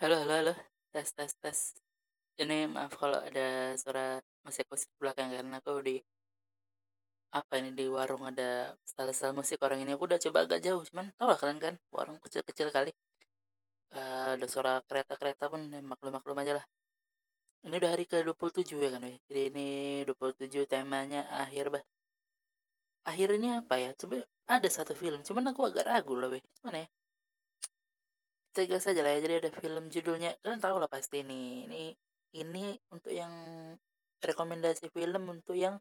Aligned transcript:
Halo 0.00 0.16
halo 0.22 0.32
halo, 0.40 0.52
tes 0.92 1.08
tes 1.16 1.32
tes. 1.42 1.58
Ini 2.42 2.56
maaf 2.74 2.92
kalau 2.96 3.20
ada 3.28 3.76
suara 3.76 4.16
musik 4.46 4.64
musik 4.72 4.88
belakang 5.00 5.28
karena 5.28 5.60
aku 5.60 5.72
di 5.84 5.96
apa 7.38 7.52
ini 7.60 7.70
di 7.78 7.84
warung 7.96 8.24
ada 8.30 8.72
style-style 8.90 9.36
musik 9.36 9.58
orang 9.66 9.78
ini. 9.84 9.92
Aku 9.96 10.04
udah 10.08 10.16
coba 10.24 10.38
agak 10.48 10.60
jauh 10.64 10.80
cuman 10.88 11.06
tau 11.18 11.28
lah 11.30 11.36
kalian 11.40 11.60
kan 11.64 11.74
warung 11.96 12.16
kecil-kecil 12.24 12.68
kali. 12.76 12.90
Eh, 13.98 14.28
ada 14.40 14.46
suara 14.52 14.72
kereta-kereta 14.88 15.44
pun 15.52 15.60
maklum-maklum 15.90 16.36
aja 16.42 16.52
lah. 16.58 16.64
Ini 17.66 17.74
udah 17.80 17.90
hari 17.92 18.04
ke-27 18.08 18.80
ya 18.84 18.88
kan 18.94 19.04
weh. 19.04 19.16
jadi 19.28 19.42
ini 19.52 19.66
27 20.08 20.64
temanya 20.72 21.20
akhir 21.44 21.64
bah. 21.74 21.84
Akhir 23.10 23.28
ini 23.36 23.48
apa 23.60 23.74
ya? 23.84 23.90
Coba 24.00 24.24
ada 24.48 24.68
satu 24.76 24.92
film 24.96 25.20
cuman 25.28 25.44
aku 25.52 25.60
agak 25.68 25.84
ragu 25.84 26.16
lah 26.16 26.28
weh. 26.32 26.40
Mana 26.64 26.78
ya 26.84 26.88
Cek 28.54 28.70
saja 28.82 29.00
lah 29.04 29.12
ya 29.14 29.18
jadi 29.24 29.34
ada 29.40 29.50
film 29.62 29.84
judulnya. 29.94 30.34
Kalian 30.42 30.60
tahu 30.64 30.76
lah 30.82 30.90
pasti 30.90 31.22
ini 31.22 31.66
ini 31.66 31.82
ini 32.34 32.64
untuk 32.94 33.12
yang 33.14 33.32
rekomendasi 34.20 34.90
film 34.96 35.22
untuk 35.30 35.56
yang 35.64 35.78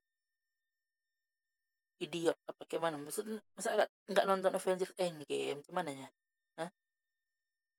idiot 2.00 2.38
apa 2.50 2.62
gimana? 2.72 2.96
Maksud 3.02 3.26
masa 3.58 3.70
nggak 3.76 3.90
nggak 4.12 4.26
nonton 4.30 4.54
Avengers 4.56 4.94
Endgame? 5.02 5.60
Gimana 5.68 5.92
ya? 5.92 6.08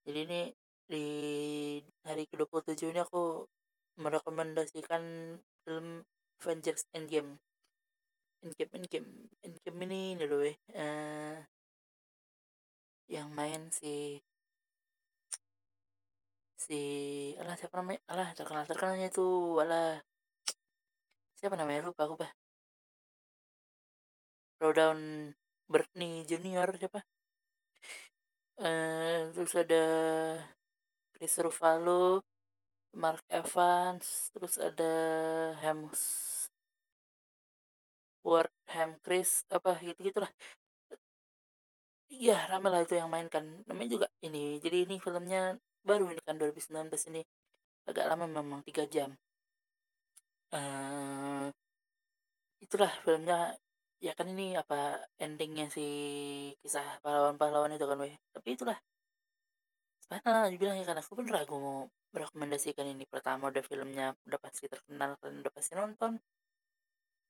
Jadi 0.07 0.19
ini 0.27 0.41
di 0.91 1.05
hari 2.03 2.25
ke-27 2.27 2.91
ini 2.91 3.01
aku 3.05 3.47
merekomendasikan 4.01 5.03
film 5.65 6.03
Avengers 6.41 6.83
Endgame. 6.97 7.37
Endgame 8.41 8.73
Endgame 8.81 9.09
Endgame 9.45 9.79
ini 9.87 10.01
ini 10.17 10.25
loh 10.25 10.41
eh 10.49 11.37
yang 13.13 13.29
main 13.35 13.69
si 13.75 14.17
si 16.71 16.79
alah 17.43 17.55
siapa 17.59 17.75
namanya? 17.83 18.01
Alah 18.13 18.29
terkenal 18.39 18.65
terkenalnya 18.71 19.07
itu 19.11 19.23
alah. 19.63 19.99
Siapa 21.39 21.55
namanya? 21.59 21.81
Lupa 21.91 22.03
aku 22.07 22.15
bah 22.23 22.31
Rodan 24.63 25.01
Bernie 25.73 26.23
Junior 26.31 26.69
siapa? 26.81 27.01
Eh 28.61 29.19
terus 29.35 29.53
ada 29.63 29.83
Chris 31.15 31.35
Ruffalo 31.45 32.23
Mark 33.03 33.25
Evans 33.41 34.07
terus 34.35 34.55
ada 34.69 34.93
Hemsworth 35.63 36.61
Hem 38.75 38.91
Chris 39.05 39.31
apa 39.57 39.71
gitu 39.87 40.01
gitulah 40.09 40.31
iya 42.15 42.37
rame 42.51 42.69
lah 42.73 42.81
itu 42.85 42.95
yang 43.01 43.09
main 43.15 43.29
kan. 43.35 43.45
Namanya 43.69 43.89
juga 43.95 44.07
ini 44.27 44.39
jadi 44.65 44.77
ini 44.85 44.95
filmnya 45.05 45.41
baru 45.89 46.05
ini 46.13 46.21
kan 46.27 46.37
2019 46.41 47.09
ini 47.11 47.23
agak 47.89 48.05
lama 48.11 48.25
memang 48.29 48.61
tiga 48.69 48.85
jam. 48.95 49.11
Eh 50.53 51.47
itulah 52.65 52.93
filmnya. 53.05 53.57
Ya 54.01 54.13
kan 54.19 54.27
ini 54.33 54.57
apa 54.57 54.97
endingnya 55.21 55.65
si 55.77 55.85
kisah 56.65 56.87
pahlawan-pahlawan 57.05 57.77
itu 57.77 57.87
kan 57.91 57.99
weh. 58.05 58.15
Tapi 58.35 58.49
itulah. 58.57 58.79
Sebenarnya 60.03 60.51
dibilangnya 60.55 60.85
kan 60.89 60.99
aku 61.01 61.13
pun 61.19 61.27
ragu 61.35 61.57
mau 61.67 61.79
merekomendasikan 62.15 62.87
ini 62.93 63.05
pertama 63.07 63.43
udah 63.53 63.63
filmnya 63.71 64.07
udah 64.27 64.41
pasti 64.45 64.65
terkenal 64.73 65.11
kalian 65.21 65.39
udah 65.45 65.53
pasti 65.57 65.73
nonton. 65.79 66.13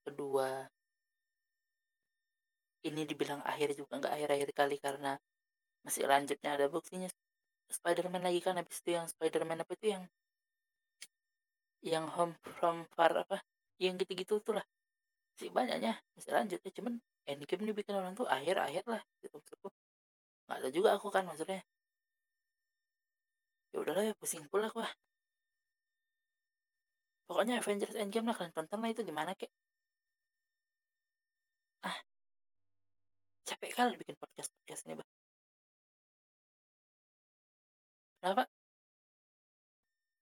Kedua 0.05 0.49
ini 2.89 3.03
dibilang 3.05 3.41
akhir 3.45 3.77
juga 3.77 3.93
nggak 4.01 4.13
akhir-akhir 4.17 4.51
kali 4.57 4.77
karena 4.81 5.13
masih 5.85 6.05
lanjutnya 6.09 6.51
ada 6.57 6.67
buktinya 6.73 7.09
Spider-Man 7.71 8.23
lagi 8.27 8.41
kan 8.47 8.55
habis 8.61 8.77
itu 8.83 8.91
yang 8.99 9.07
Spider-Man 9.07 9.63
apa 9.63 9.73
itu 9.79 9.87
yang 9.95 10.05
yang 11.81 12.05
Home 12.17 12.35
from 12.59 12.85
Far 12.93 13.13
apa 13.17 13.41
yang 13.81 13.95
gitu-gitu 14.01 14.35
tuh 14.47 14.55
lah. 14.59 14.67
Sih 15.39 15.49
banyaknya 15.49 15.93
masih 16.15 16.33
lanjut 16.37 16.61
ya 16.67 16.71
cuman 16.79 16.95
Endgame 17.31 17.63
ini 17.65 17.73
bikin 17.79 17.95
orang 18.01 18.13
tuh 18.19 18.27
akhir-akhir 18.37 18.85
lah 18.93 19.03
gitu 19.23 19.37
maksudku 19.39 19.69
nggak 20.47 20.59
tahu 20.67 20.73
juga 20.75 20.89
aku 20.99 21.09
kan 21.15 21.25
maksudnya. 21.29 21.61
Ya 23.73 23.77
udahlah 23.83 24.05
ya 24.11 24.15
pusing 24.21 24.43
pula 24.51 24.67
aku 24.71 24.83
ah. 24.83 24.93
pokoknya 27.31 27.55
Avengers 27.63 27.95
Endgame 27.95 28.27
lah 28.29 28.37
kalian 28.39 28.55
tonton 28.57 28.79
lah 28.83 28.91
itu 28.91 29.03
gimana 29.07 29.31
kek? 29.39 29.51
Ah 31.87 31.97
capek 33.49 33.71
kali 33.77 33.95
bikin 34.01 34.17
podcast 34.23 34.51
podcast 34.55 34.83
ini 34.87 34.95
bah 34.99 35.10
kenapa 38.21 38.43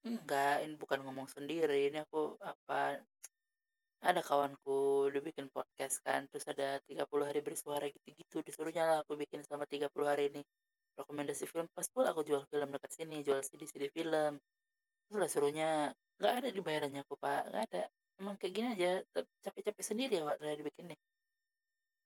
enggak 0.06 0.54
ini 0.64 0.74
bukan 0.82 0.98
ngomong 1.04 1.28
sendiri 1.28 1.90
ini 1.90 1.98
aku 2.06 2.38
apa 2.40 3.02
ada 4.08 4.20
kawanku 4.22 5.10
udah 5.10 5.22
bikin 5.28 5.46
podcast 5.50 5.96
kan 6.06 6.20
terus 6.30 6.46
ada 6.46 6.78
30 6.86 7.28
hari 7.28 7.40
bersuara 7.42 7.84
gitu-gitu 7.90 8.36
disuruhnya 8.46 8.82
lah 8.88 8.96
aku 9.02 9.18
bikin 9.18 9.42
selama 9.42 9.66
30 9.66 9.90
hari 10.06 10.30
ini. 10.30 10.42
Rekomendasi 10.98 11.44
film 11.50 11.66
pas 11.74 11.86
pula 11.90 12.10
aku 12.14 12.22
jual 12.28 12.42
film 12.50 12.68
dekat 12.74 12.90
sini 12.94 13.16
jual 13.26 13.42
CD 13.42 13.62
CD 13.66 13.84
film. 13.90 14.38
Terus 15.10 15.18
lah 15.18 15.30
suruhnya 15.30 15.68
nggak 16.18 16.32
ada 16.38 16.48
dibayarannya 16.54 17.00
aku 17.02 17.14
pak 17.18 17.50
nggak 17.50 17.62
ada. 17.70 17.82
Emang 18.22 18.34
kayak 18.38 18.52
gini 18.54 18.68
aja 18.74 18.90
capek-capek 19.44 19.84
sendiri 19.90 20.12
ya 20.18 20.24
pak 20.30 20.36
dari 20.42 20.62
bikin 20.62 20.86
nih 20.94 20.98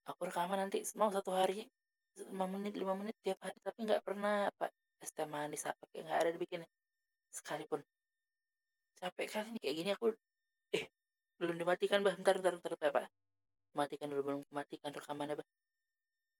aku 0.08 0.20
rekaman 0.28 0.58
nanti 0.66 0.82
mau 0.98 1.10
satu 1.14 1.30
hari 1.30 1.66
lima 2.18 2.46
menit 2.50 2.74
lima 2.80 2.94
menit 2.98 3.16
tiap 3.24 3.38
hari 3.44 3.58
tapi 3.62 3.78
nggak 3.86 4.02
pernah 4.06 4.50
pak 4.58 4.70
es 5.02 5.10
teh 5.16 5.26
manis 5.26 5.62
apa 5.70 5.82
kayak 5.90 6.04
nggak 6.06 6.18
ada 6.22 6.30
dibikin 6.34 6.62
sekalipun. 7.36 7.82
Capek 9.00 9.28
kan 9.34 9.46
kayak 9.58 9.74
gini 9.78 9.90
aku 9.96 10.06
eh 10.76 10.84
belum 11.40 11.56
dimatikan 11.60 12.00
bah. 12.06 12.14
Bentar 12.18 12.36
bentar, 12.40 12.54
bentar 12.60 12.90
pak. 12.96 13.06
Matikan 13.78 14.08
dulu 14.12 14.22
belum 14.28 14.40
matikan 14.52 14.92
rekamannya 14.94 15.36
bah 15.40 15.48